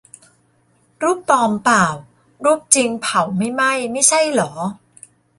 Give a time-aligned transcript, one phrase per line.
[1.03, 1.93] "รูปปลอมป่าว
[2.43, 4.51] รูปจริงเผาไม่ไหม้ไม่ใช่เหรอ"